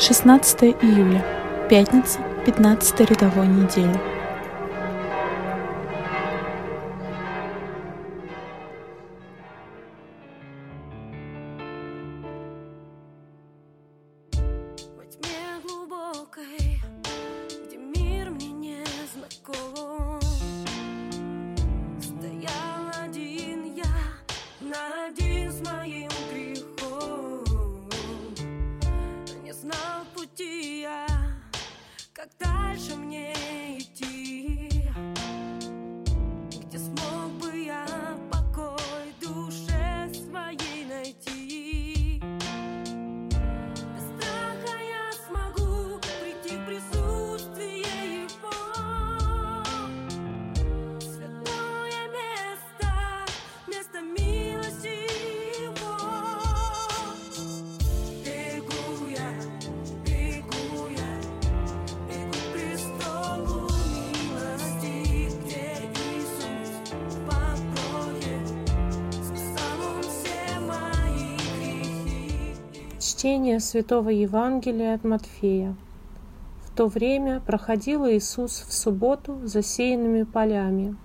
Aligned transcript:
16 0.00 0.62
июля, 0.80 1.22
пятница, 1.68 2.20
15 2.46 3.00
рядовой 3.00 3.46
недели. 3.46 4.00
Как 32.20 32.49
Чтение 73.10 73.58
Святого 73.58 74.10
Евангелия 74.10 74.94
от 74.94 75.02
Матфея. 75.02 75.74
В 76.62 76.70
то 76.70 76.86
время 76.86 77.40
проходил 77.40 78.06
Иисус 78.06 78.64
в 78.68 78.72
субботу 78.72 79.40
засеянными 79.42 80.22
полями. 80.22 80.96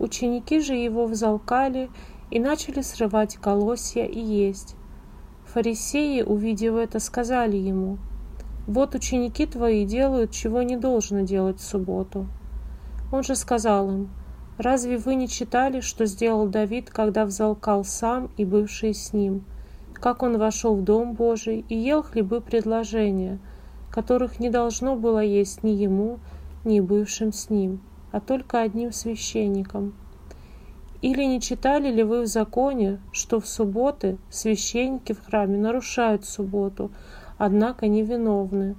Ученики 0.00 0.58
же 0.58 0.74
его 0.74 1.06
взалкали 1.06 1.90
и 2.32 2.40
начали 2.40 2.80
срывать 2.80 3.36
колосья 3.36 4.04
и 4.04 4.18
есть. 4.18 4.74
Фарисеи, 5.46 6.22
увидев 6.22 6.74
это, 6.74 6.98
сказали 6.98 7.56
ему, 7.56 7.98
«Вот 8.66 8.96
ученики 8.96 9.46
твои 9.46 9.86
делают, 9.86 10.32
чего 10.32 10.62
не 10.62 10.76
должно 10.76 11.20
делать 11.20 11.60
в 11.60 11.64
субботу». 11.64 12.26
Он 13.12 13.22
же 13.22 13.36
сказал 13.36 13.88
им, 13.88 14.10
«Разве 14.58 14.98
вы 14.98 15.14
не 15.14 15.28
читали, 15.28 15.82
что 15.82 16.04
сделал 16.04 16.48
Давид, 16.48 16.90
когда 16.90 17.24
взалкал 17.24 17.84
сам 17.84 18.28
и 18.36 18.44
бывшие 18.44 18.92
с 18.92 19.12
ним?» 19.12 19.44
Как 20.00 20.22
он 20.22 20.38
вошел 20.38 20.76
в 20.76 20.84
Дом 20.84 21.14
Божий 21.14 21.64
и 21.68 21.76
ел 21.76 22.02
хлебы 22.02 22.40
предложения, 22.40 23.38
которых 23.90 24.38
не 24.38 24.50
должно 24.50 24.96
было 24.96 25.20
есть 25.20 25.62
ни 25.62 25.70
ему, 25.70 26.18
ни 26.64 26.80
бывшим 26.80 27.32
с 27.32 27.50
ним, 27.50 27.80
а 28.12 28.20
только 28.20 28.60
одним 28.60 28.92
священником. 28.92 29.94
Или 31.00 31.24
не 31.24 31.40
читали 31.40 31.90
ли 31.90 32.02
вы 32.02 32.22
в 32.22 32.26
законе, 32.26 33.00
что 33.12 33.40
в 33.40 33.46
субботы 33.46 34.18
священники 34.30 35.12
в 35.12 35.24
храме 35.24 35.56
нарушают 35.56 36.24
субботу, 36.24 36.90
однако 37.36 37.86
невиновны? 37.86 38.76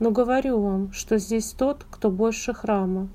Но 0.00 0.10
говорю 0.10 0.60
вам, 0.60 0.92
что 0.92 1.18
здесь 1.18 1.52
тот, 1.52 1.86
кто 1.90 2.10
больше 2.10 2.52
храма. 2.52 3.08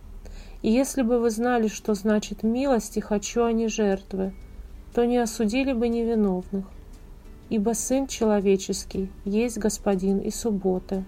И 0.61 0.71
если 0.71 1.01
бы 1.01 1.19
вы 1.19 1.29
знали, 1.29 1.67
что 1.67 1.93
значит 1.93 2.43
милость 2.43 2.97
и 2.97 3.01
хочу, 3.01 3.43
а 3.43 3.51
не 3.51 3.67
жертвы, 3.67 4.33
то 4.93 5.05
не 5.05 5.17
осудили 5.17 5.73
бы 5.73 5.87
невиновных 5.87 6.65
ибо 7.49 7.73
Сын 7.73 8.07
Человеческий 8.07 9.09
есть 9.25 9.57
Господин 9.57 10.19
и 10.19 10.31
субботы. 10.31 11.03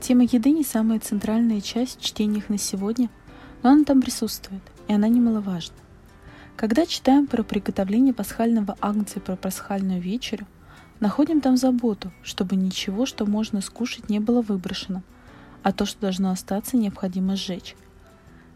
Тема 0.00 0.24
еды 0.24 0.50
не 0.50 0.64
самая 0.64 1.00
центральная 1.00 1.62
часть 1.62 1.98
в 1.98 2.04
чтениях 2.04 2.50
на 2.50 2.58
сегодня, 2.58 3.08
но 3.62 3.70
она 3.70 3.84
там 3.84 4.02
присутствует, 4.02 4.60
и 4.86 4.92
она 4.92 5.08
немаловажна. 5.08 5.76
Когда 6.56 6.84
читаем 6.84 7.26
про 7.26 7.42
приготовление 7.42 8.12
пасхального 8.12 8.76
агнца 8.82 9.18
и 9.18 9.22
про 9.22 9.34
пасхальную 9.34 10.02
вечерю, 10.02 10.46
находим 11.04 11.42
там 11.42 11.58
заботу, 11.58 12.10
чтобы 12.22 12.56
ничего, 12.56 13.04
что 13.04 13.26
можно 13.26 13.60
скушать, 13.60 14.08
не 14.08 14.20
было 14.20 14.40
выброшено, 14.40 15.02
а 15.62 15.70
то, 15.70 15.84
что 15.84 16.00
должно 16.00 16.30
остаться, 16.30 16.78
необходимо 16.78 17.36
сжечь. 17.36 17.76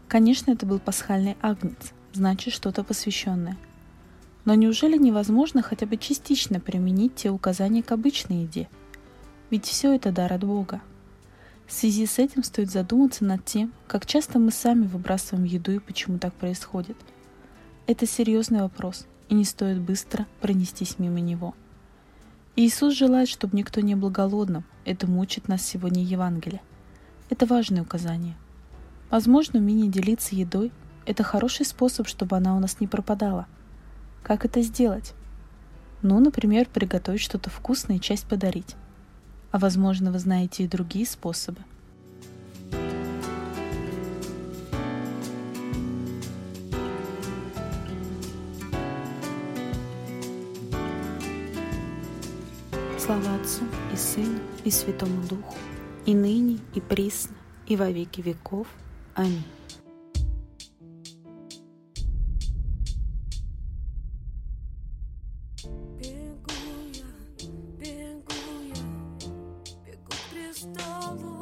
Конечно, 0.07 0.49
это 0.49 0.65
был 0.65 0.79
пасхальный 0.79 1.37
агнец, 1.43 1.93
значит 2.11 2.51
что-то 2.51 2.83
посвященное. 2.83 3.55
Но 4.45 4.55
неужели 4.55 4.97
невозможно 4.97 5.61
хотя 5.61 5.85
бы 5.85 5.95
частично 5.97 6.59
применить 6.59 7.13
те 7.13 7.29
указания 7.29 7.83
к 7.83 7.91
обычной 7.91 8.41
еде? 8.41 8.67
Ведь 9.51 9.65
все 9.65 9.93
это 9.93 10.11
дар 10.11 10.33
от 10.33 10.43
Бога. 10.43 10.81
В 11.67 11.71
связи 11.71 12.07
с 12.07 12.17
этим 12.17 12.43
стоит 12.43 12.71
задуматься 12.71 13.25
над 13.25 13.45
тем, 13.45 13.71
как 13.85 14.07
часто 14.07 14.39
мы 14.39 14.49
сами 14.49 14.87
выбрасываем 14.87 15.45
еду 15.45 15.73
и 15.73 15.77
почему 15.77 16.17
так 16.17 16.33
происходит. 16.33 16.97
Это 17.85 18.07
серьезный 18.07 18.61
вопрос, 18.61 19.05
и 19.27 19.35
не 19.35 19.45
стоит 19.45 19.79
быстро 19.79 20.25
пронестись 20.41 20.97
мимо 20.97 21.19
него. 21.19 21.53
Иисус 22.61 22.93
желает, 22.93 23.29
чтобы 23.29 23.55
никто 23.55 23.79
не 23.79 23.95
был 23.95 24.09
голодным. 24.09 24.65
Этому 24.83 25.21
учит 25.21 25.47
нас 25.47 25.61
сегодня 25.61 26.03
Евангелие. 26.03 26.61
Это 27.29 27.45
важное 27.45 27.83
указание. 27.83 28.35
Возможно, 29.09 29.59
умение 29.59 29.87
делиться 29.87 30.35
едой– 30.35 30.73
это 31.05 31.23
хороший 31.23 31.65
способ, 31.65 32.09
чтобы 32.09 32.35
она 32.35 32.57
у 32.57 32.59
нас 32.59 32.81
не 32.81 32.87
пропадала. 32.87 33.47
Как 34.23 34.43
это 34.43 34.61
сделать? 34.61 35.13
Ну, 36.01 36.19
например, 36.19 36.67
приготовить 36.67 37.21
что-то 37.21 37.49
вкусное 37.49 37.95
и 37.95 38.01
часть 38.01 38.27
подарить. 38.27 38.75
А 39.51 39.57
возможно, 39.57 40.11
вы 40.11 40.19
знаете 40.19 40.65
и 40.65 40.67
другие 40.67 41.05
способы. 41.05 41.61
Слава 52.99 53.35
Отцу 53.35 53.63
и 53.93 53.95
Сыну 53.95 54.39
и 54.65 54.69
Святому 54.69 55.25
Духу, 55.25 55.55
и 56.05 56.13
ныне, 56.13 56.59
и 56.75 56.81
присно, 56.81 57.33
и 57.65 57.77
во 57.77 57.89
веки 57.89 58.19
веков. 58.19 58.67
Аминь. 59.15 59.45
Бегу 65.97 66.51
я, 66.93 67.05
бегу 67.79 68.33
я, 68.67 68.83
бегу 69.85 70.13
престолу 70.29 71.38